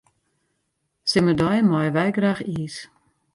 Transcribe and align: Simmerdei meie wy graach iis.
Simmerdei 1.09 1.57
meie 1.71 1.91
wy 1.95 2.07
graach 2.15 2.43
iis. 2.55 2.77